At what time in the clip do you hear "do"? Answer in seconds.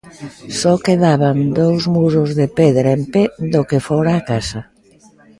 3.53-3.61